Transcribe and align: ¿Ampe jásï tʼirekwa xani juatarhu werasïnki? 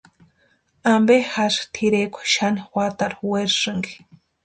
¿Ampe 0.93 1.15
jásï 1.31 1.63
tʼirekwa 1.73 2.21
xani 2.33 2.61
juatarhu 2.71 3.23
werasïnki? 3.31 3.93